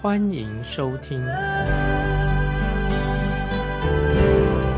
[0.00, 1.18] 欢迎收听。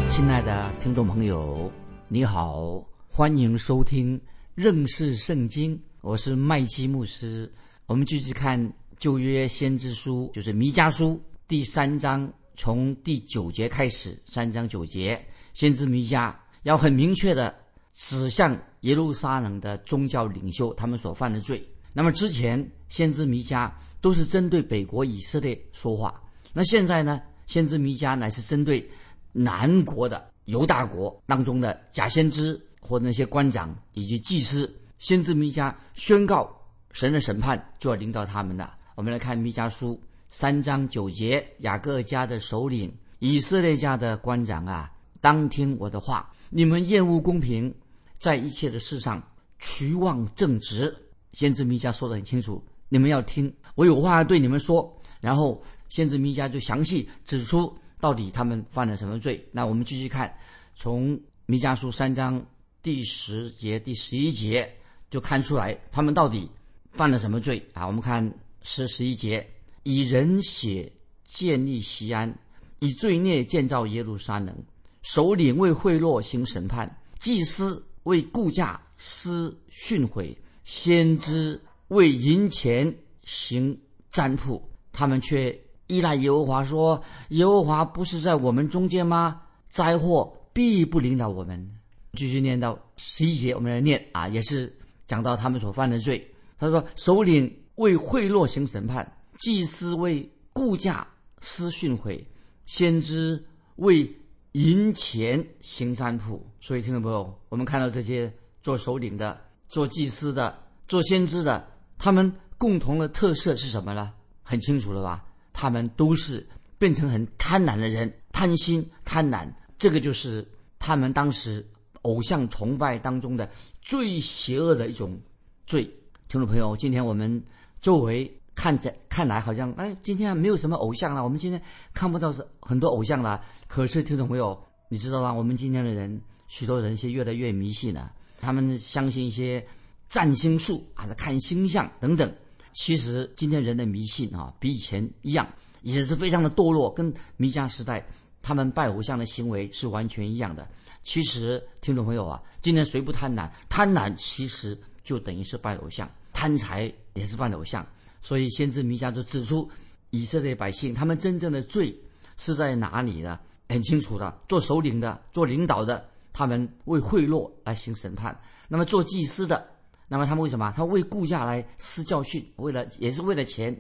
[0.08, 1.70] 亲爱的听众朋友，
[2.08, 4.18] 你好，欢迎收听
[4.54, 5.78] 认识圣经。
[6.00, 7.52] 我是麦基牧师，
[7.84, 17.54] 我们继续看旧约先知书，就是弥迦书第三章，从第九节开始，三章九节，先知弥迦要很明确的
[17.92, 21.62] 指向耶路撒冷的宗教领袖他们所犯的罪。
[21.92, 28.88] 那么之前先知弥迦都是针对北国以色列说话，那现在呢，先知弥迦乃是针对
[29.32, 34.72] 南国的犹大国当中的假先知或那些官长以及祭司。
[34.98, 36.50] 先知弥迦宣告
[36.92, 38.76] 神的审判就要临到他们了。
[38.94, 46.30] 我们来看弥迦书三章九节：雅各家的首领、以色列家的官长啊，当听我的话。
[46.50, 47.72] 你们厌恶公平，
[48.18, 49.22] 在一切的事上
[49.58, 50.94] 屈望正直。
[51.32, 54.92] 先知弥迦说的很清楚，你们要听，我有话要对你们说。
[55.20, 59.44] 然后先知弥迦就详细指出到底他们犯了什么罪。
[59.52, 60.34] 那我们继续看，
[60.74, 62.44] 从弥迦书三章
[62.82, 64.70] 第十节、第十一节。
[65.10, 66.48] 就看出来他们到底
[66.92, 67.84] 犯了什么罪啊？
[67.84, 69.44] 我们看十十一节，
[69.82, 70.92] 以人血
[71.24, 72.32] 建立西安，
[72.78, 74.56] 以罪孽建造耶路撒冷，
[75.02, 80.32] 首领为贿赂行审判，祭司为顾价施训诲，
[80.64, 82.94] 先知为银钱
[83.24, 83.78] 行
[84.10, 89.42] 占卜，他们却依赖耶和华说：“耶和华不是在我们中间吗？
[89.68, 91.70] 灾祸必不领导我们。”
[92.14, 94.76] 继续念到十一节，我们来念啊，也是。
[95.06, 96.24] 讲到他们所犯的罪，
[96.56, 101.04] 他说：首领为贿赂行审判，祭司为顾价
[101.40, 102.24] 施训诲，
[102.64, 103.44] 先知
[103.74, 104.08] 为
[104.52, 106.46] 银钱行占卜。
[106.60, 108.32] 所以，听众朋友，我们看到这些
[108.62, 110.54] 做首领的、做祭司的、
[110.86, 111.66] 做先知的，
[111.96, 114.12] 他们共同的特色是什么呢？
[114.42, 115.24] 很清楚了吧？
[115.52, 119.48] 他们都是变成很贪婪的人，贪心、贪婪，
[119.78, 120.46] 这个就是
[120.78, 121.66] 他们当时
[122.02, 123.48] 偶像崇拜当中的。
[123.80, 125.18] 最邪恶的一种
[125.66, 125.84] 罪，
[126.28, 127.42] 听众朋友，今天我们
[127.80, 131.60] 周围看着看来好像，哎，今天没有什么偶像了，我们今天
[131.94, 133.40] 看不到很多偶像了。
[133.66, 135.32] 可是，听众朋友，你知道吗？
[135.32, 139.64] 我们今天的人，许多人是越来越迷信了，他们相信一些
[140.08, 142.34] 占星术还是，看星象等等。
[142.72, 145.46] 其实，今天人的迷信啊，比以前一样，
[145.82, 148.06] 也是非常的堕落，跟弥迦时代
[148.42, 150.68] 他们拜偶像的行为是完全一样的。
[151.02, 153.50] 其实，听众朋友啊，今天谁不贪婪？
[153.68, 157.86] 贪婪其实就等于是拜偶像，贪财也是拜偶像。
[158.20, 159.68] 所以，先知弥迦就指出，
[160.10, 161.98] 以色列百姓他们真正的罪
[162.36, 163.38] 是在哪里呢？
[163.68, 168.34] 很清楚的，做首领的、做领导的，他们为贿赂来行审判；
[168.68, 169.68] 那么做祭司的，
[170.08, 170.72] 那么他们为什么？
[170.76, 173.76] 他为顾家来施教训，为了也是为了钱，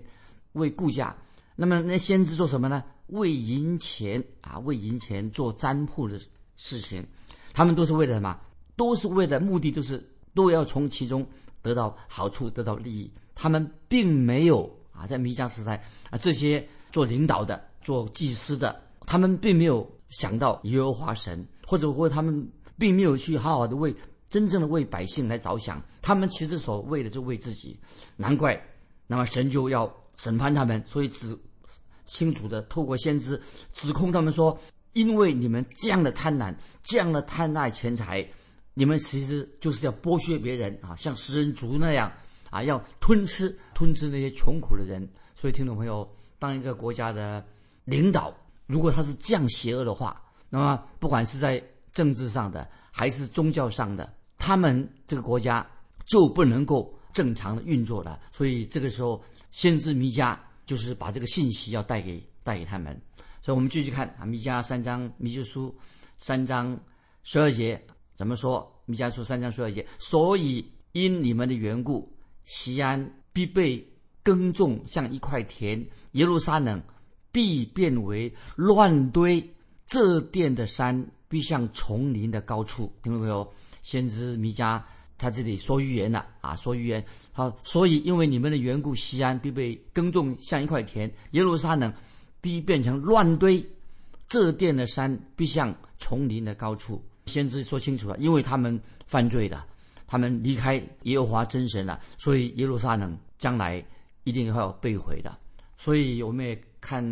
[0.52, 1.16] 为顾家。
[1.56, 2.82] 那么那先知做什么呢？
[3.08, 6.20] 为银钱啊，为银钱做占卜的。
[6.62, 7.02] 事情，
[7.54, 8.38] 他们都是为了什么？
[8.76, 11.26] 都是为了目的，都是都要从其中
[11.62, 13.10] 得到好处，得到利益。
[13.34, 16.62] 他们并没有啊，在弥迦时代啊，这些
[16.92, 23.94] 做领导的、做祭司的，他们并没有想到耶和华神，或者或他们并没有去好好的为
[24.28, 25.80] 真正的为百姓来着想。
[26.02, 27.78] 他们其实所为的就为自己。
[28.16, 28.60] 难怪，
[29.06, 31.38] 那么神就要审判他们，所以指
[32.06, 33.40] 清楚的透过先知
[33.72, 34.58] 指控他们说。
[34.94, 38.28] 因为你们这样的贪婪，这样的贪爱钱财，
[38.74, 42.10] 你们其实就是要剥削别人啊，像食人族那样
[42.50, 45.08] 啊，要吞吃 吞吃那些穷苦的人。
[45.36, 47.44] 所以，听众朋友，当一个国家的
[47.84, 48.34] 领导，
[48.66, 50.20] 如果他是这样邪恶的话，
[50.50, 51.62] 那么不管是在
[51.92, 55.66] 政治上的还是宗教上的，他们这个国家
[56.04, 58.20] 就不能够正常的运作了。
[58.30, 60.36] 所以，这个时候，先知弥迦
[60.66, 63.00] 就是把这个信息要带给带给他们。
[63.40, 65.68] 所以，我们继续看啊，《弥迦三章》《弥迦书》
[66.18, 66.78] 三章
[67.22, 67.80] 十二节
[68.14, 68.60] 怎么说？
[68.90, 72.12] 《弥迦书》三章十二节，所以因你们的缘故，
[72.44, 73.86] 西安必被
[74.22, 75.80] 耕种，像一块田；
[76.12, 76.82] 耶路撒冷
[77.32, 79.40] 必变为乱堆，
[79.90, 82.90] 这殿的山必像丛林的高处。
[83.02, 83.46] 听到没有？
[83.82, 84.80] 先知弥迦
[85.18, 87.04] 他这里说预言了啊，说预言。
[87.32, 91.92] 好，所以因为你们的缘故，西安必被耕种，像一块田；耶路撒冷。
[92.42, 93.62] 必变成乱堆，
[94.26, 97.04] 这殿的山必向丛林的高处。
[97.26, 99.66] 先知说清楚了，因为他们犯罪了，
[100.06, 103.84] 他们离开耶和华真神了，所以耶路撒冷将来
[104.24, 105.36] 一定要被毁的。
[105.76, 107.04] 所以我们也看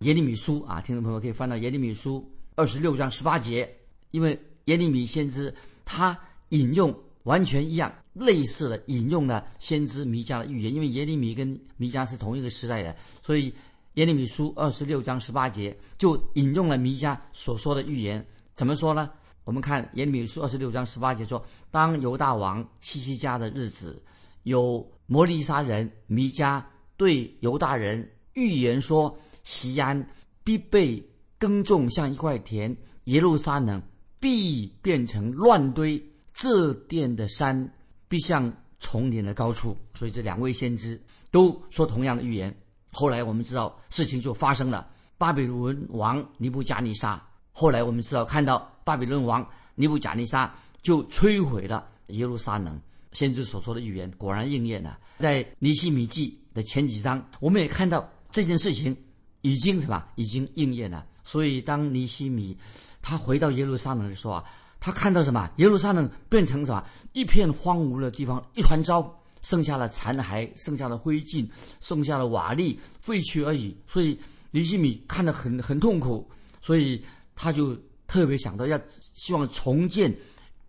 [0.00, 3.68] 耶利米书啊，听众朋友可以翻到耶利米书二十六章十八节，
[4.10, 5.52] 因为耶利米先知
[5.84, 6.18] 他
[6.50, 13.52] 引用完全一样类似的引用了先知弥迦的预言，因为耶利米跟弥迦是同一个时代的，所以
[13.94, 18.24] 耶利米书二十六章十八节就引用了弥迦所说的预言，
[18.54, 19.10] 怎么说呢？
[19.44, 21.42] 我们看耶利米书二十六章十八节说
[21.72, 24.00] ：“当犹大王西西家的日子，
[24.42, 26.62] 有摩利沙人弥迦
[26.98, 28.06] 对犹大人
[28.38, 30.08] 预言说：西安
[30.44, 31.04] 必被
[31.38, 32.72] 耕种，像一块田；
[33.04, 33.82] 耶路撒冷
[34.20, 36.02] 必变成乱堆，
[36.32, 37.74] 这殿的山
[38.08, 41.00] 必像丛林的高处。”所以这两位先知
[41.30, 42.56] 都说同样的预言。
[42.92, 44.88] 后来我们知道事情就发生了，
[45.18, 47.20] 巴比伦王尼布加尼撒。
[47.52, 48.72] 后来我们知道看到。
[48.88, 52.80] 巴比伦王尼布贾尼撒就摧毁了耶路撒冷，
[53.12, 54.98] 先知所说的预言果然应验了。
[55.18, 58.96] 在尼希米记的前几章，我们也看到这件事情
[59.42, 61.06] 已经什么已经应验了。
[61.22, 62.56] 所以当尼希米
[63.02, 64.44] 他回到耶路撒冷的时候啊，
[64.80, 65.50] 他看到什么？
[65.56, 66.84] 耶路撒冷变成什么？
[67.12, 71.48] 一片荒芜的地方，一团糟，剩下了残骸，剩下了灰烬，
[71.80, 73.76] 剩下了瓦砾，废墟而已。
[73.86, 74.18] 所以
[74.50, 76.28] 尼希米看得很很痛苦，
[76.60, 77.04] 所以
[77.34, 77.76] 他就。
[78.08, 78.80] 特别想到要
[79.12, 80.10] 希望重建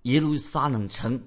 [0.01, 1.17] 耶路撒冷城，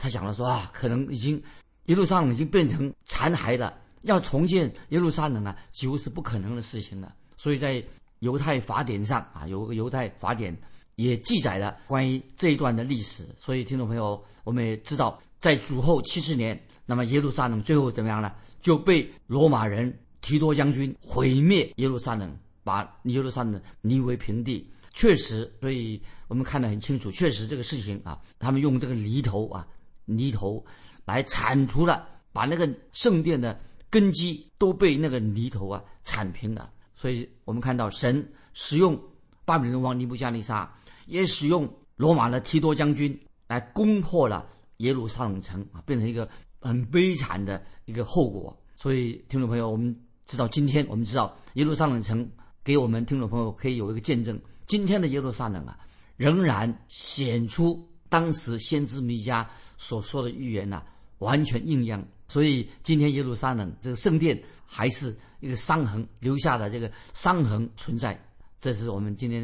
[0.00, 1.40] 他想了说啊，可能已经
[1.84, 3.72] 耶路撒冷已经变成残骸了，
[4.02, 7.14] 要重建耶路撒冷啊，几乎是不可能的事情了。
[7.36, 7.82] 所以在
[8.20, 10.56] 犹太法典上啊，有个犹太法典
[10.96, 13.26] 也记载了关于这一段的历史。
[13.38, 18.32] 所以听众朋友，我们也知道，在主后七十年，那么耶路撒冷最后怎么样呢？
[18.60, 24.70] 就被罗马人提多将军毁灭耶路撒冷，把耶路撒冷夷为平地。
[24.92, 27.10] 确实，所以我们看得很清楚。
[27.10, 29.66] 确实，这个事情啊，他们用这个犁头啊，
[30.04, 30.62] 犁头
[31.06, 33.58] 来铲除了，把那个圣殿的
[33.90, 36.70] 根基都被那个泥头啊铲平了。
[36.94, 38.98] 所以我们看到神使用
[39.44, 40.72] 巴比伦王尼布加尼撒，
[41.06, 44.46] 也使用罗马的提多将军来攻破了
[44.78, 46.28] 耶路撒冷城啊，变成一个
[46.60, 48.56] 很悲惨的一个后果。
[48.76, 49.94] 所以，听众朋友，我们
[50.24, 52.30] 知道今天我们知道耶路撒冷城
[52.62, 54.40] 给我们听众朋友可以有一个见证。
[54.66, 55.78] 今天的耶路撒冷啊，
[56.16, 59.46] 仍然显出当时先知弥迦
[59.76, 60.82] 所说的预言呐，
[61.18, 62.02] 完全应验。
[62.30, 68.16] 所以今天耶路撒冷这个圣殿还是一个伤痕留下的这个伤痕存在，
[68.60, 69.42] 这是我们今天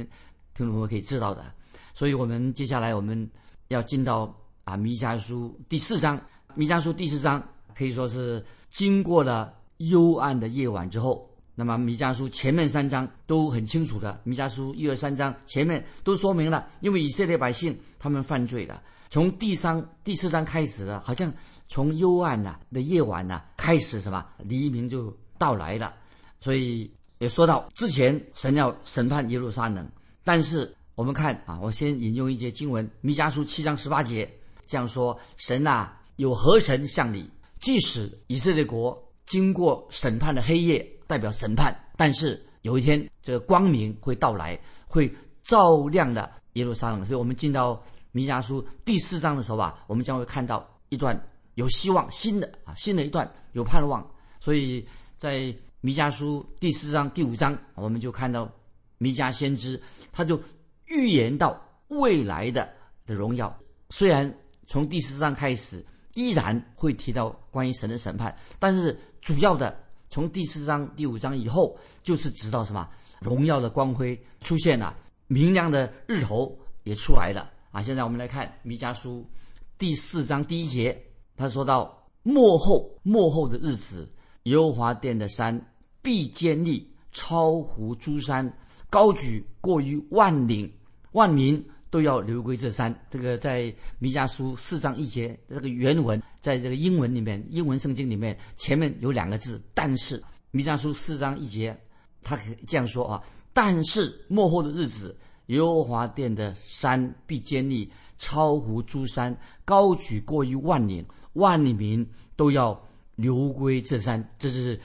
[0.54, 1.52] 听众朋友可以知道的。
[1.92, 3.28] 所以我们接下来我们
[3.66, 6.16] 要进到啊弥迦书第四章，
[6.54, 7.42] 弥迦书第四章
[7.74, 11.28] 可以说是经过了幽暗的夜晚之后。
[11.58, 18.80] 那么弥迦书前面三章都很清楚的，弥迦书一二三章前面都说明了，因为以色列百姓他们犯罪了，
[19.10, 21.32] 从第三第四章开始了，好像
[21.68, 25.94] 从幽暗呐的夜晚呐开始什么黎明就到来了，
[26.40, 29.88] 所以也说到之前神要审判耶路撒冷，
[30.24, 34.30] 但是我们看啊，我先引用一节经文，弥迦书七章十八节
[34.66, 37.28] 这样说：神呐有何神向你，
[37.60, 40.86] 即使以色列国经过审判的黑夜。
[41.08, 44.58] 代表审判，但是有一天这个光明会到来，
[44.88, 45.08] 会
[45.44, 47.04] 照亮的耶路撒冷。
[47.04, 47.80] 所以我们进到
[48.16, 51.14] 弥迦书第四章的时候吧，我们将会看到一段
[51.56, 54.02] 有希望、新的啊，新的一段有盼望。
[54.40, 58.50] 所以在弥迦书第四章第五章，我们就看到
[58.96, 59.78] 弥迦先知
[60.10, 60.40] 他就
[60.86, 62.66] 预言到未来的
[63.04, 63.54] 的荣耀。
[63.90, 64.34] 虽然
[64.66, 69.78] 从第四章开始依然会提到关于神的审判，但是主要的。
[70.08, 72.88] 从第四章、第五章以后，就是直到什么
[73.20, 74.96] 荣耀的光辉出现了，
[75.26, 77.82] 明亮的日头也出来了啊！
[77.82, 79.28] 现在我们来看弥迦书
[79.76, 80.98] 第四章第一节，
[81.36, 84.10] 他说到末后末后的日子，
[84.44, 85.60] 耶和华殿的山
[86.00, 88.50] 必坚立，超乎诸山，
[88.88, 90.72] 高举过于万岭，
[91.12, 91.62] 万民。
[91.88, 92.92] 都要流归这山。
[93.08, 101.78] 这个在弥迦书四章一节，这个原文在这个英文里面，英文圣经里面前面有两个字，但是弥迦书四章一节，
[102.22, 105.16] 他可以这样说啊：但是末后的日子，
[105.46, 112.80] 耶和华殿的山必坚立，超乎诸山，高举过于万里，万里民都要
[113.14, 114.22] 流归这山。
[114.38, 114.78] 这是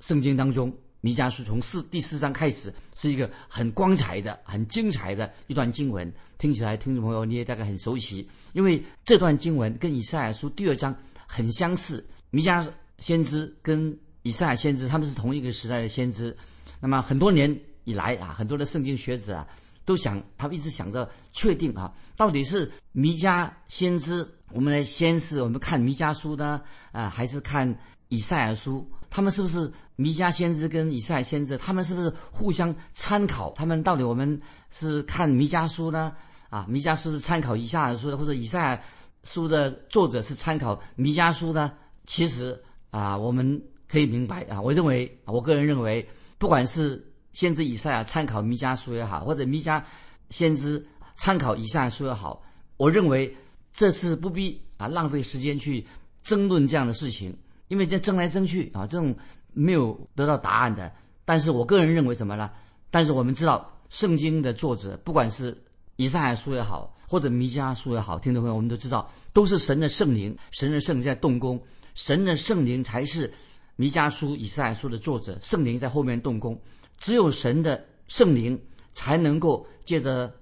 [0.00, 0.72] 圣经当中。
[1.00, 10.92] 弥迦书从四第四章开始是一个很光彩的、很精彩的一段经文，听起来听众朋友你也大概很熟悉，因为这段经文跟以赛亚书第二章
[11.24, 12.04] 很相似。
[12.30, 16.36] 弥迦先知跟以赛亚先知他们是同一个时代的先知，
[16.80, 19.46] 那么很多年以来啊，很多的圣经学者啊，
[19.88, 26.60] 都想他们一直想着确定啊，到底是弥迦先知，我们来先是我们看弥迦书呢，
[26.92, 27.74] 啊，还是看
[28.08, 28.86] 以赛亚书？
[29.08, 31.56] 他们是不是弥迦先知跟以赛尔先知？
[31.56, 33.50] 他们是不是互相参考？
[33.52, 36.12] 他们到底我们是看弥迦书呢？
[36.50, 38.82] 啊，弥迦书是参考以赛亚书的，或者以赛亚
[39.24, 41.72] 书的作者是参考弥迦书呢？
[42.04, 49.82] 其实啊，我们可以明白啊，我认为，我个人认为，不管是先知以赛亚参考弥迦书也好，或者弥迦
[50.30, 50.84] 先知
[51.16, 52.42] 参考以赛亚书也好，
[52.76, 53.34] 我认为
[53.72, 55.86] 这次不必啊浪费时间去
[56.22, 57.36] 争论这样的事情。
[57.68, 59.14] 因为这争来争去啊，这种
[59.52, 60.90] 没有得到答案的。
[61.26, 62.50] 但是我个人认为什么呢？
[62.90, 65.54] 但是我们知道，圣经的作者，不管是
[65.96, 71.62] 以赛亚书也好，或者弥迦书也好，听众朋友，我们都知道，都是神的圣灵，神的圣灵在动工，
[71.94, 73.30] 神的圣灵才是
[73.76, 76.58] 弥迦书、以赛亚书的作者，圣灵在后面动工。
[76.98, 78.60] 只有神的圣灵
[78.92, 80.32] 才能够借着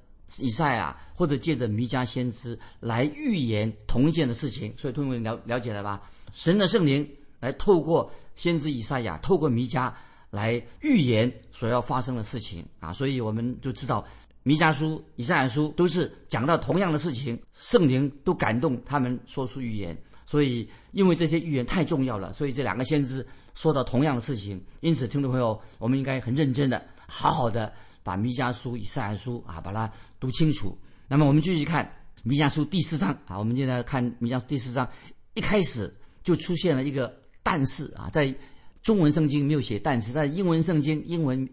[0.40, 4.74] 以赛亚或者借着弥迦先知来预言同一件的事情。
[4.76, 6.02] 所以，同学们了了解了吧？
[6.32, 7.08] 神的圣灵
[7.40, 9.92] 来透过先知以赛亚，透过弥迦
[10.30, 14.04] 来预言所要发生的事情啊，所以我们就知道
[14.42, 19.96] 弥迦书、以赛亚书都是讲到同样的事情，圣灵都感动他们说出预言。
[20.26, 29.90] 所以因为这些预言太重要了，所以这两个先知说到同样的事情，因此听众朋友，我们应该很认真的、好好的把弥迦书、以赛亚书啊把它
[30.20, 30.76] 读清楚。
[31.08, 31.90] 那么我们继续看
[32.24, 34.86] 弥迦书第四章啊，我们现在看弥迦书第四章
[35.34, 35.90] 一开始。
[36.26, 38.34] 就出现了一个但是啊，在
[38.82, 41.48] 中文圣经没有写但是，在英文圣经英文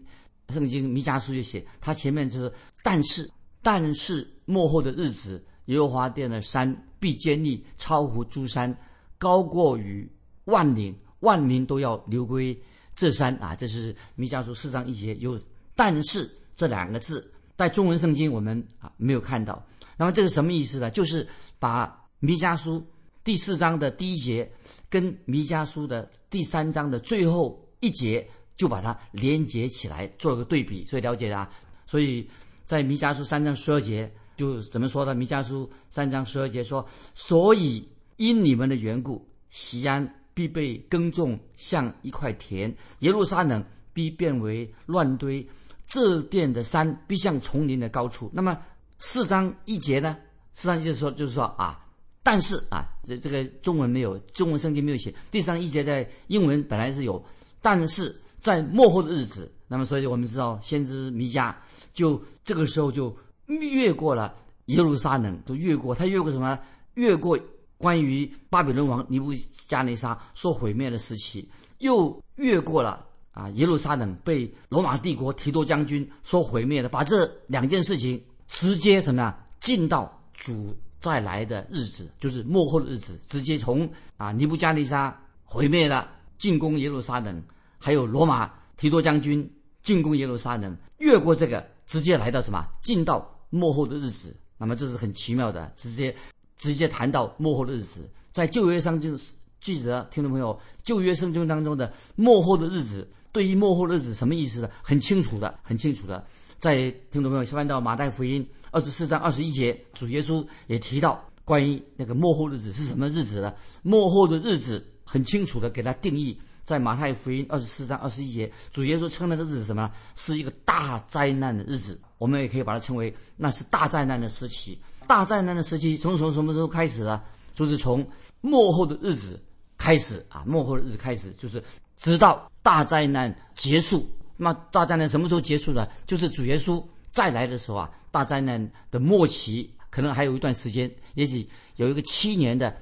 [0.48, 2.52] 圣经弥迦书就写，它前面就是
[2.82, 3.24] 但是
[3.62, 8.74] 但是末后的日子，耶和华殿的山必坚立，超乎诸山，
[9.18, 10.10] 高过于
[10.44, 12.58] 万岭，万民都要流归
[12.96, 13.54] 这山啊！
[13.54, 15.38] 这是弥迦书四章一节有
[15.76, 19.62] 但是这两个字，在中文圣经我们啊没有看到。
[19.98, 20.90] 那么这是什么意思呢？
[20.90, 22.82] 就是把弥迦书。
[23.22, 24.50] 第四章的第一节
[24.88, 31.50] 跟弥迦书的第三章的最后一节就把它连接起来做个对比，所以了解啊。
[31.84, 32.26] 所以
[32.64, 35.14] 在弥迦书三章十二节就怎么说的？
[35.14, 45.46] 弥迦书三章十二节说：“所以因你们的缘故，西安必被耕种，像一块田；耶路撒冷必变为乱堆，
[45.86, 48.58] 这殿的山必像丛林的高处。”那么
[48.98, 50.16] 四章一节呢？
[50.52, 51.80] 四章一节说就是说啊。
[52.26, 55.14] 但是啊，这这个中文没有，中文圣经没有写。
[55.30, 57.22] 第三一节在英文本来是有，
[57.60, 61.54] 但是在末后的日子，那么所以我们知道，先知弥迦
[61.92, 63.14] 就这个时候就
[63.46, 64.34] 越过了
[64.66, 66.58] 耶路撒冷，就越过他越过什么？
[66.94, 67.38] 越过
[67.76, 69.32] 关于巴比伦王尼布
[69.66, 71.48] 加尼撒所毁灭的时期，
[71.78, 80.76] 又越过了啊耶路撒冷被罗马帝国提多将军所毁灭的，把这两件事情直接什么呀进到主。
[81.00, 83.86] 再来的日子就是幕后的日子，直接从
[84.16, 86.08] 啊尼布加尼撒毁灭了
[86.38, 87.44] 进攻耶路撒冷，
[87.76, 89.46] 还有罗马提多将军
[89.82, 92.66] 进攻耶路撒冷，越过这个直接来到什么？
[92.80, 94.34] 进到幕后的日子。
[94.56, 96.14] 那么这是很奇妙的，直接
[96.56, 98.08] 直接谈到幕后的日子。
[98.32, 104.70] 在旧约上就是记得听众朋友，旧约圣经当中的幕后的日子，对于幕后日子什么意思呢？
[104.82, 106.24] 很清楚的，很清楚的。
[106.58, 113.52] 在听众朋友翻到马太福音二十四章二十一节，主耶稣也提到关于那个幕后日子是什么日子呢？
[113.82, 119.90] 幕后的日子很清楚的给他定义，在马太福音二十四章二十一节，主耶稣称那个日子什么？
[120.16, 122.00] 是一个大灾难的日子。
[122.18, 124.80] 我们也可以把它称为那是大灾难的时期。
[125.06, 127.22] 大灾难的时期从从什么时候开始呢？
[127.54, 128.04] 就是从
[128.40, 129.40] 幕后的日子
[129.76, 131.62] 开始啊，幕后的日子开始，就是
[131.98, 134.08] 直到大灾难结束。
[134.36, 135.86] 那大灾难什么时候结束呢？
[136.06, 142.74] 就是主耶稣再来的时候啊，大灾难的末期可能还有一段时间，也许有一个七年的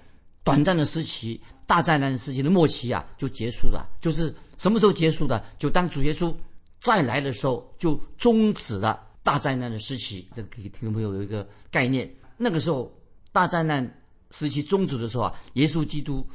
[0.45, 3.89] 短暂的时期，大灾难时期的末期啊就结束了。
[4.01, 5.43] 就是什么时候结束的？
[5.59, 6.35] 就当主耶稣
[6.81, 10.29] 再来的时候，就终止了大灾难的时期。
[10.35, 12.13] 这个给听众朋友有一个概念。
[12.37, 12.93] 那个时候
[13.33, 16.27] 大灾难时期终止的时候啊，耶稣基督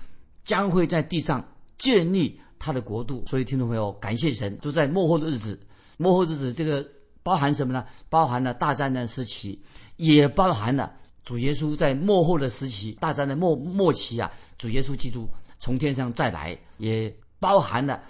[0.43, 1.43] 将会在地上
[1.77, 2.39] 建立。
[2.59, 5.59] 他的国度，所以听众朋友，感谢神，就在幕后的日子，
[5.99, 6.83] 幕后日子这个
[7.21, 7.85] 包含什么呢？
[8.09, 9.61] 包含了大灾难时期，
[9.97, 10.91] 也包含了
[11.27, 15.27] 主耶稣在幕后的时期，大战的末末期啊，主耶稣基督
[15.59, 18.01] 从天上再来，也包含了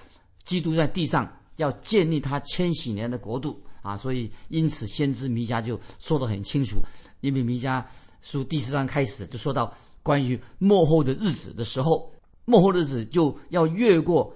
[0.43, 3.97] 基督在地上要建立他千禧年的国度啊。
[3.97, 6.79] 所以因此，先知弥迦就说得很清楚，
[7.21, 7.83] 因为弥迦
[8.21, 12.13] 书第四章开始就说到关于幕后的日子的时候，
[12.45, 14.31] 幕后日子就要越过。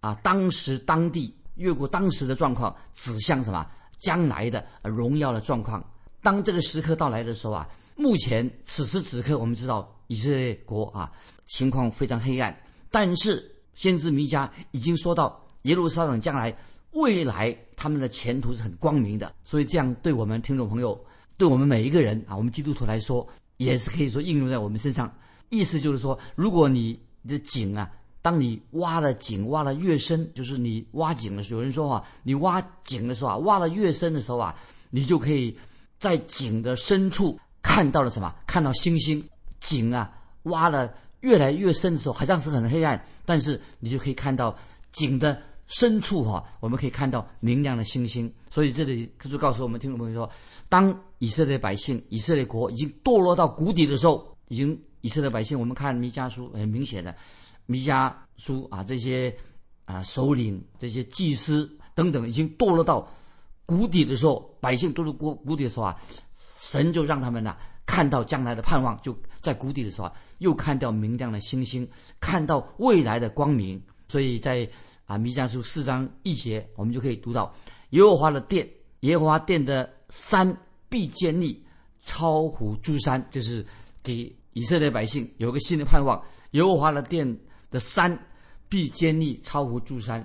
[0.00, 3.64] 啊，当时当地越过当时的状况，指向什么
[3.96, 5.82] 将来的荣耀的状况。
[6.20, 11.12] 当这个时刻到来的时候啊，目前此时此刻，我们知道以色列国啊
[11.46, 12.56] 情况非常黑暗，
[12.90, 16.56] 但是先知弥迦已经说到耶路撒冷将来
[16.92, 20.98] 未来他们的前途是很光明的，所以这样对我们听众朋友，
[21.36, 25.12] 对我们每一个人啊，我们基督徒来说，也是可以说应用在我们身上。
[25.50, 26.98] 意思就是说，如果你
[27.28, 27.90] 的井啊，
[28.22, 34.54] 当你挖的井挖的越深，就是你挖井的时候，有人说啊，你挖井的时候啊，挖的越深的时候啊，
[34.90, 35.56] 你就可以
[35.98, 38.32] 在井的深处看到了什么？
[38.46, 39.20] 看到星星。
[39.58, 40.12] 井啊，
[40.44, 44.56] 挖的越来越深的时候，好像是很黑暗，但是你就可以看到
[44.92, 48.32] 井的深处哈，我们可以看到明亮的星星。
[48.50, 50.30] 所以这里就告诉我们听众朋友说，
[50.68, 54.80] 当以色列百姓、以色列国已经堕落到谷底的时候，已经。
[55.00, 57.14] 以色列百姓，我们看弥迦书很明显的，
[57.66, 59.36] 弥迦书啊，这些
[59.84, 63.06] 啊首领、这些祭司等等，已经堕落到
[63.66, 65.94] 谷底的时候，百姓堕落谷谷底的时候啊，
[66.34, 71.88] 神就让他们呢看到将来的盼望，就在谷底的时候啊，又看到明亮的星星，
[72.20, 73.80] 看到未来的光明。
[74.08, 74.68] 所以在
[75.06, 77.54] 啊弥迦书四章一节，我们就可以读到
[77.90, 78.68] 耶和华的殿，
[79.00, 80.56] 耶和华殿的山
[80.88, 81.64] 必坚立，
[82.04, 83.64] 超乎诸山，就是
[84.02, 84.34] 给。
[84.56, 86.22] 以色列百姓有个新的盼望，
[86.52, 87.40] 耶和华的殿
[87.72, 88.16] 的山
[88.68, 90.24] 必坚立，超乎诸山。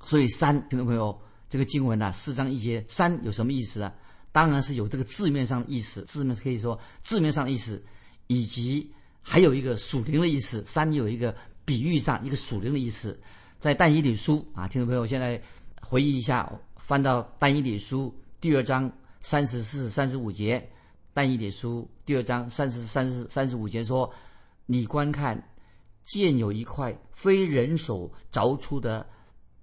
[0.00, 1.20] 所以山，听众朋友，
[1.50, 3.92] 这个经文呢，四章一节，山有什么意思呢？
[4.36, 7.82] 当然是有这个字面上的意思，字面可以说字面上的意思，
[8.26, 10.62] 以及还有一个属灵的意思。
[10.66, 13.18] 山有一个比喻上一个属灵的意思，
[13.58, 15.42] 在但以理书啊，听众朋友现在
[15.80, 20.70] 回忆一下，翻到但以理书第二章三十四、三十五节。
[21.14, 24.12] 但以理书第二章三十三十三十五节说
[24.66, 25.42] ：“你观看，
[26.02, 29.06] 见有一块非人手凿出的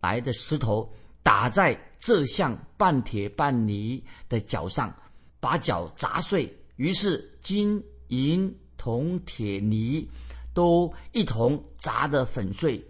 [0.01, 0.91] 来的石头，
[1.23, 4.93] 打在这像半铁半泥的脚上，
[5.39, 6.53] 把脚砸碎。
[6.75, 10.07] 于是金银铜铁泥
[10.53, 12.83] 都一同砸得粉碎，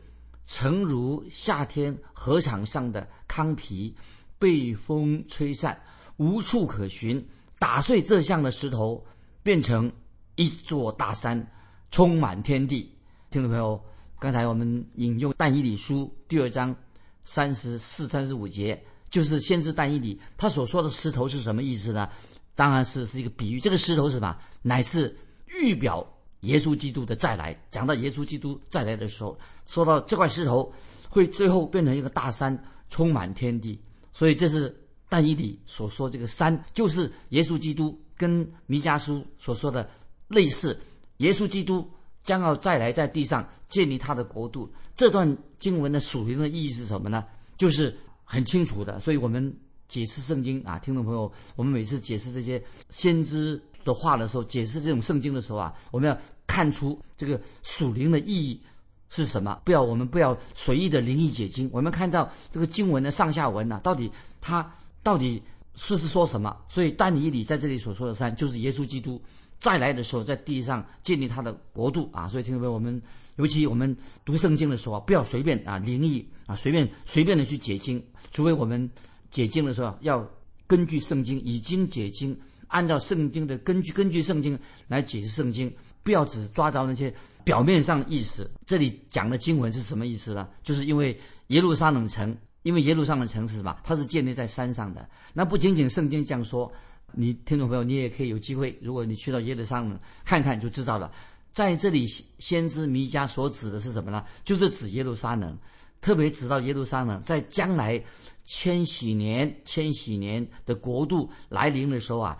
[0.47, 3.95] 诚如夏天河场上的糠皮，
[4.39, 5.79] 被风吹散，
[6.17, 7.25] 无处可寻。”
[7.59, 9.05] 打碎这像的石头，
[9.41, 9.89] 变成
[10.35, 11.47] 一座大山，
[11.91, 12.93] 充满天地。
[13.29, 13.81] 听众朋友，
[14.19, 16.75] 刚才我们引用但以理书第二章
[17.23, 22.09] 三十四、三十五节，就是先知但以理他所说的石头是什么意思呢？
[22.55, 23.59] 当然是是一个比喻。
[23.59, 24.37] 这个石头是什么？
[24.61, 25.15] 乃是
[25.47, 26.05] 预表
[26.41, 27.59] 耶稣基督的再来。
[27.71, 30.71] 讲到耶稣基督再来的时候，说到这块石头
[31.09, 33.79] 会最后变成一个大山，充满天地。
[34.13, 34.75] 所以这是。
[35.09, 39.87] 但以理所说这个山，就是耶稣基督跟弥迦书所说的
[40.27, 40.75] 类似。
[41.17, 41.87] 耶稣基督
[42.23, 44.73] 将要再来，在地上建立他的国度。
[44.95, 47.23] 这段经文的属灵的意义是什么呢？
[47.57, 47.95] 就是
[48.25, 48.99] 很清楚的。
[48.99, 49.41] 所以我们
[49.87, 58.59] 解释圣经啊，听众朋友，我们每次解释这些先知的话的时候，解释这种圣经的时候啊，我们要看出这个属灵的意义
[59.07, 59.61] 是什么。
[59.63, 61.69] 不要我们不要随意的灵异解经。
[61.71, 64.69] 我们看到这个经文的上下文呢，到底它。
[65.03, 65.43] 到底
[65.75, 66.55] 是是说什么？
[66.69, 69.21] 所以但以理在这里所说的山，就是耶稣基督
[69.63, 72.27] 再来的时候，在地上建立他的国度啊！
[72.27, 73.01] 所以听众朋友，我们
[73.37, 73.95] 尤其我们
[74.25, 78.91] 读圣经的时候啊，不要随便啊灵异啊随便随便的去解经，除非我们
[79.31, 80.29] 解经的时候要
[80.67, 85.73] 根据圣经已经解经，按照圣经的根据根据圣经来解释圣经，
[86.03, 87.13] 不要只抓着那些
[87.45, 88.51] 表面上意思。
[88.65, 90.49] 这里讲的经文是什么意思呢？
[90.61, 92.37] 就是因为耶路撒冷城。
[92.63, 95.07] 因为耶路撒冷城市吧，它是建立在山上的。
[95.33, 96.71] 那不仅仅圣经这样说，
[97.11, 101.11] 你听众朋友，你也可以有机会，如果你去到耶路撒冷看看，就知道了。
[101.51, 102.07] 在这里，
[102.39, 104.25] 先知弥迦所指的是什么呢？
[104.43, 105.57] 就是指耶路撒冷，
[106.01, 108.01] 特别指到耶路撒冷，在将来
[108.45, 112.37] 千禧年、千禧年的国度来临的时候啊，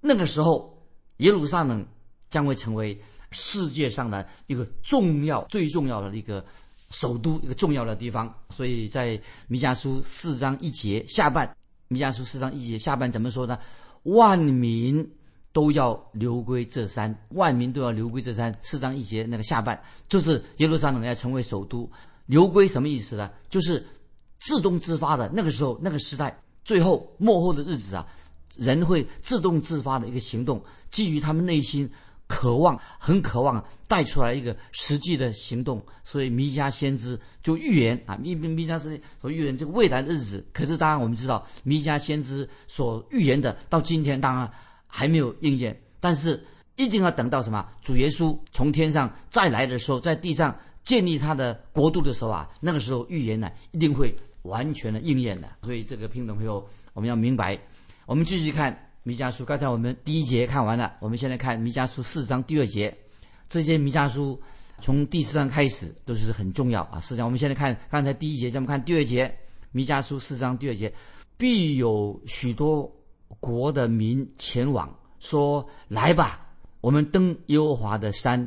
[0.00, 0.82] 那个时候
[1.18, 1.86] 耶路撒冷
[2.30, 2.98] 将会成为
[3.30, 6.44] 世界上的一个重要、最重要的一个。
[6.90, 11.54] 首都一个重要的地方，所以在弥迦书四章一节下半，
[11.88, 13.58] 弥迦书四章一节下半怎么说呢？
[14.04, 15.06] 万民
[15.52, 18.54] 都要流归这山，万民都要流归这山。
[18.62, 21.90] 四章一节那个下半就是耶路撒冷要成为首都，
[22.26, 23.30] 流归什么意思呢？
[23.50, 23.86] 就是
[24.38, 25.30] 自动自发的。
[25.34, 28.06] 那个时候那个时代最后末后的日子啊，
[28.56, 31.90] 人会自动自发的一个行动，基于他们内心。
[32.28, 40.46] 渴望很渴望带出来一个实际的行动，所以弥迦先知就预言啊，弥弥迦是所预言这个未来的日子。
[40.52, 44.48] 可是当然我们知道，弥迦先知所预言的到今天当然
[44.86, 46.44] 还没有应验，但是
[46.76, 55.48] 一定要等到什么主耶稣从天上再来的时候，在地上建立他的国度的时候啊，那个时候预言呢一定会完全的应验的。
[55.62, 57.58] 所以这个听众朋友，我们要明白。
[58.06, 62.94] 我们继续看弥迦书，刚才我们第一节看完了，我们现在看弥迦书四章第二节。
[63.48, 64.38] 这些弥迦书
[64.82, 67.00] 从第四章开始都是很重要啊。
[67.00, 69.34] 四章，我们现在看刚才第一节，咱们看第二节，
[69.72, 70.92] 弥迦书四章第二节，
[71.38, 72.94] 必有许多
[73.40, 76.46] 国的民前往，说：“来吧，
[76.82, 78.46] 我们登耶和华的山，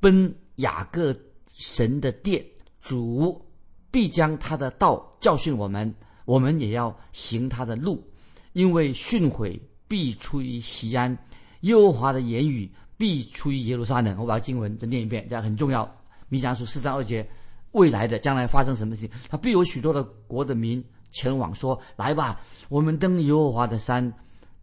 [0.00, 2.44] 奔雅各神的殿。
[2.82, 3.42] 主
[3.90, 5.94] 必将他的道教训我们，
[6.26, 8.06] 我们也要行他的路，
[8.52, 9.58] 因为训诲
[9.94, 11.16] 必出于西安，
[11.60, 14.16] 耶和华的言语。”必出于耶路撒冷。
[14.18, 15.88] 我把经文再念一遍，这样很重要。
[16.28, 17.28] 弥迦书四章二节，
[17.72, 19.10] 未来的将来发生什么事情？
[19.28, 24.12] 他必有许多的国的民前往，说：“来吧，我们登耶和华的山，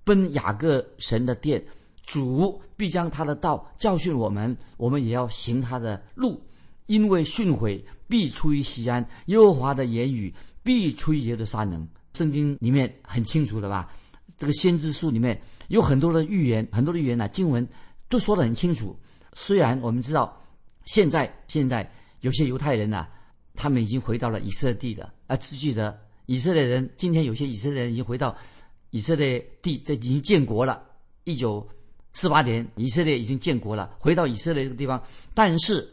[0.04, 1.64] 奔雅各神的殿。
[2.04, 6.42] 主必将他的道教训我们，我们也要行他的路。
[6.88, 11.88] 因为训诲必出于西安，耶和华的言语必出于耶路撒冷。
[12.14, 13.92] 圣经里面很清楚的吧？
[14.42, 17.68] 这个先知书里面有很多的预言，很多的预言呢，经文。
[18.10, 18.98] 都说得很清楚。
[19.34, 20.36] 虽然我们知道，
[20.86, 21.88] 现在现在
[22.22, 23.08] 有些犹太人呐，
[23.54, 25.36] 他们已经回到了以色列地的啊。
[25.36, 28.36] 只记得以色列人，今天有些以色列人已经回到
[28.90, 30.84] 以色列地，这已经建国了。
[31.24, 31.66] 一九
[32.14, 35.00] 四八年，以色列已经建国了，回到以色列这个地方。
[35.36, 35.88] 但是，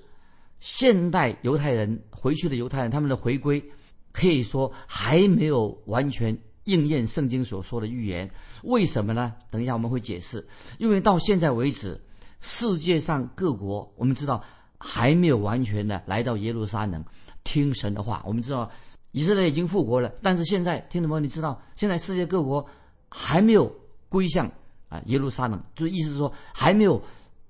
[0.59, 3.63] 现代犹太人回去的犹太人，他们的回归
[4.11, 6.35] 可以说还没有完全。
[6.69, 8.31] 应验圣经所说的预言，
[8.63, 9.33] 为什么呢？
[9.51, 10.47] 等一下我们会解释。
[10.79, 11.99] 因为到现在为止，
[12.41, 14.45] 世界上各国我们知道
[14.77, 17.03] 还没有完全的来到耶路撒冷
[17.43, 18.23] 听神的话。
[18.27, 18.71] 我们知道
[19.13, 22.67] 以色列已经复国了，但是现在听什么，你知道现在世界各国
[23.09, 23.75] 还没有
[24.11, 24.47] 归向
[24.91, 27.03] 啊耶路撒冷，就意思是说还没有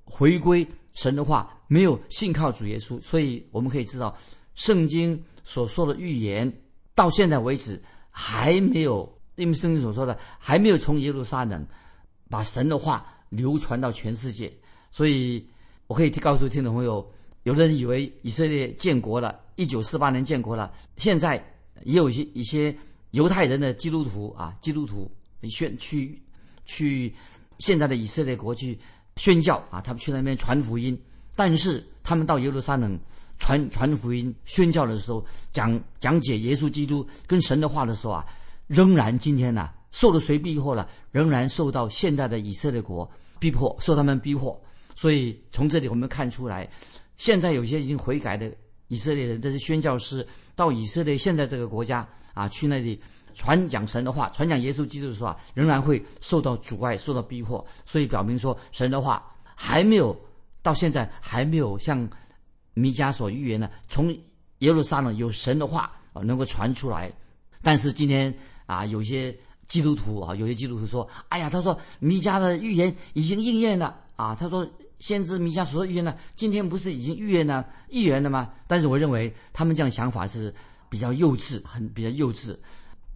[0.04, 3.00] 回归神的话，没有信靠主耶稣。
[3.00, 4.16] 所以我们可以知道，
[4.54, 6.52] 圣经所说的预言
[6.94, 7.82] 到现在为止。
[8.20, 11.64] 还没有，因为圣经所说的还没有从耶路撒冷
[12.28, 14.52] 把神的话流传到全世界，
[14.90, 15.46] 所以
[15.86, 17.08] 我可以告诉听众朋友，
[17.44, 21.36] 有的人以为以色列建国了，一九四八年建国了，现在
[21.84, 22.76] 也有一些一些
[23.12, 25.08] 犹太人的基督徒啊，基督徒
[25.44, 26.20] 宣去
[26.64, 27.14] 去
[27.60, 28.76] 现在的以色列国去
[29.14, 31.00] 宣教啊，他们去那边传福音，
[31.36, 32.98] 但是他们到耶路撒冷。
[33.38, 38.26] 传传福音、宣教的时候，讲讲解耶稣基督跟神的话的时候啊，
[38.66, 40.86] 仍然今天呢受了谁逼迫了？
[41.12, 44.60] 仍然受到现在的以色列国逼迫，受他们逼迫。
[44.94, 46.68] 所以从这里我们看出来，
[47.16, 48.52] 现在有些已经悔改的
[48.88, 53.00] 以色列人，这些宣教师到以色列现在这个国家啊，去那里
[53.34, 57.64] 传讲神的话、传讲耶稣基督的时候啊，仍然会受到阻碍、受到逼迫。
[57.86, 59.24] 所以表明说，神的话
[59.54, 60.14] 还没有
[60.60, 62.06] 到现在还没有像。
[62.78, 64.16] 弥迦所预言的，从
[64.60, 67.12] 耶路撒冷有神的话啊，能够传出来。
[67.60, 68.32] 但是今天
[68.66, 69.36] 啊，有些
[69.66, 74.64] 基督徒啊，有些基督徒说：“哎呀，他说弥迦的预言已经应验了啊。”他说
[75.00, 80.54] ：“先知弥迦所预言呢，今天不是已经预言了预言了吗？”但是我认为他们这样想法是
[80.88, 82.56] 比较幼稚，很比较幼稚，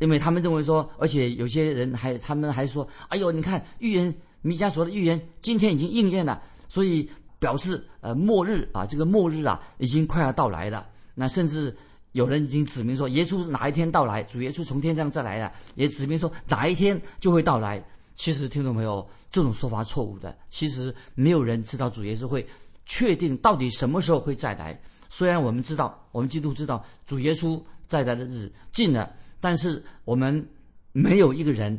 [0.01, 7.09] 因为他们认为说，而且有些人还他们还说：“哎呦，你看预言弥迦所的预言今天已经应验了，所以。”
[7.43, 10.89] 表示呃末日啊，这个末日啊已经快要到来了。
[11.13, 11.77] 那甚至
[12.13, 14.23] 有人已经指明说，耶稣哪一天到来？
[14.23, 17.85] 主耶稣从天上再来了，也指明说哪一天就会到来。
[18.15, 20.39] 其实听众朋友，这种说法错误的。
[20.51, 22.47] 其实没有人知道主耶稣会
[22.87, 24.81] 确定到底什么时候会再来。
[25.11, 30.49] 虽然我们知道，我们基督知道主耶稣再来的日子近了，但是我们
[30.93, 31.77] 没有一个人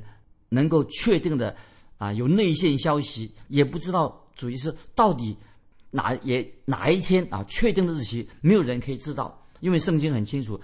[0.49, 1.55] 能够确定的
[1.97, 5.37] 啊，有内线消息，也不知道主耶稣到底。
[5.95, 7.45] 哪也哪一天啊？
[7.47, 10.59] 确定的日期没有人可以知道，因为圣经很清楚，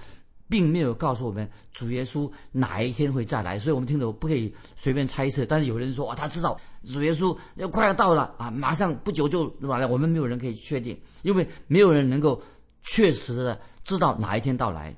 [0.50, 5.46] 并没有告诉我们主耶稣哪一天会再来，所以我们听懂不可以随便猜测。
[5.46, 9.88] 但是有人说啊，他知道主耶稣要快要到了啊，马上不久就来了。
[9.88, 12.42] 我们没有人可以确定，因为没有人能够
[12.82, 14.96] 确实的知道哪一天到来。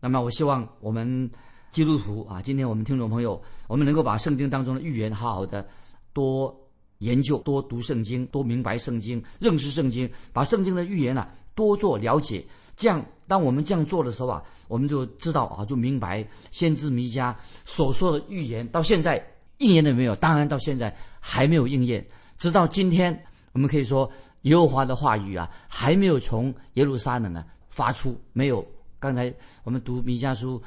[0.00, 1.30] 那么，我希望我们
[1.72, 5.68] 基督徒啊，今天我们听众朋友，我们能够把圣经当中的预言好好的
[6.14, 6.58] 多。
[6.98, 12.44] 研究多读圣经，多明白圣经，认识圣经，把圣经的预言啊多做了解。
[12.76, 19.24] 这样，当我们这样做的时候啊，我们就知道啊，就明白先知弥迦所说的预言到现在
[19.58, 20.16] 应验了没有？
[20.16, 22.04] 当然，到现在还没有应验。
[22.36, 24.10] 直到今天，我们可以说
[24.42, 28.20] 耶和华的话语啊，还没有从耶路撒冷呢发出。
[28.32, 28.66] 没有，
[28.98, 30.60] 刚才我们读弥迦书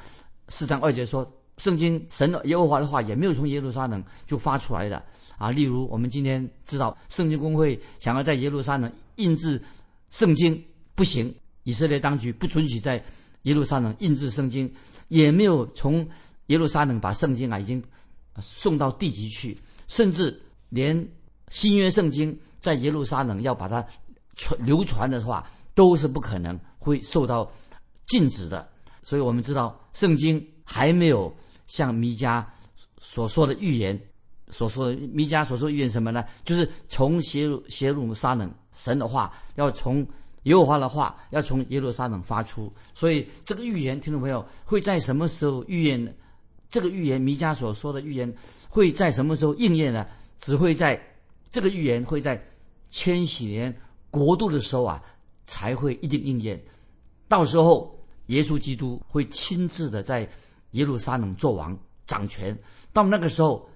[0.48, 1.30] 四章二节说。
[1.58, 5.04] 圣经神耶和华的话也没有从耶路撒冷就发出来的
[5.36, 5.50] 啊。
[5.50, 9.60] 例如，我们今天知道圣经公会想要在耶路撒冷印制
[10.10, 10.60] 圣经
[10.94, 11.32] 不行，
[11.64, 13.04] 以色列当局不准许在
[13.42, 14.72] 耶路撒冷印制圣经，
[15.08, 16.06] 也没有从
[16.46, 17.82] 耶路撒冷把圣经啊已经
[18.40, 20.40] 送到地级去，甚至
[20.70, 21.08] 连
[21.48, 23.84] 新约圣经在耶路撒冷要把它
[24.36, 27.50] 传流传的话，都是不可能会受到
[28.06, 28.68] 禁止的。
[29.02, 31.34] 所以我们知道，圣经还没有
[31.68, 32.44] 像弥迦
[33.00, 33.96] 所说的预言
[34.48, 36.24] 所说的，弥迦所说预言什么呢？
[36.44, 40.04] 就是从邪路邪路撒冷神的话要从。
[40.44, 46.10] 耶和华的话要从耶路撒冷发出，所以这个预言，听众朋友会在什么时候预言呢？
[46.70, 48.32] 这个预言，弥迦所说的预言
[48.66, 50.06] 会在什么时候应验呢？
[50.38, 50.98] 只会在
[51.50, 52.42] 这个预言会在
[52.88, 53.76] 千禧年
[54.10, 55.02] 国度的时候啊，
[55.44, 56.58] 才会一定应验。
[57.26, 57.94] 到时候，
[58.26, 60.26] 耶稣基督会亲自的在
[60.72, 62.56] 耶路撒冷做王掌权。
[62.92, 63.68] 到那个时候，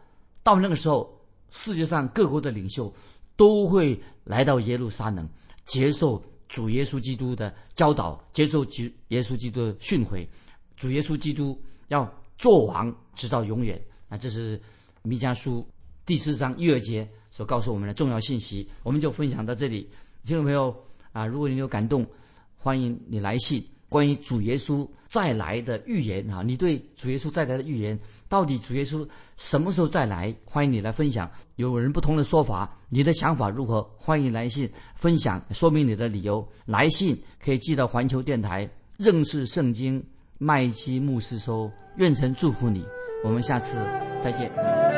[0.43, 1.13] 到那个时候，
[1.51, 2.93] 世界上各国的领袖
[3.37, 5.29] 都会来到耶路撒冷
[5.65, 6.23] 接受。
[6.49, 10.29] 主耶稣基督的教导，接受基耶稣基督的训诲，
[10.77, 13.83] 主耶稣基督要做王直到永远。
[14.07, 14.61] 那这是
[15.01, 15.67] 弥迦书
[16.05, 18.69] 第四章一二节所告诉我们的重要信息。
[18.83, 19.89] 我们就分享到这里，
[20.27, 20.77] 听众朋友
[21.13, 22.07] 啊，如果你有感动，
[22.59, 23.67] 欢迎你来信。
[23.93, 30.35] 关于主耶稣再来的预言啊，你对主耶稣再来的预言，到底主耶稣什么时候再来？
[30.47, 31.31] 欢迎你来分享。
[31.57, 33.83] 有人不同的说法，你的想法如何？
[33.99, 36.43] 欢迎来信分享，说明你的理由。
[36.65, 40.03] 来信可以寄到环球电台认识圣经
[40.39, 41.71] 麦基牧师收。
[41.99, 42.83] 愿神祝福你，
[43.23, 43.77] 我们下次
[44.23, 44.92] 再见。